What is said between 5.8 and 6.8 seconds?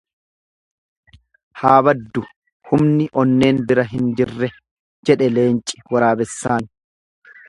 waraabessaan.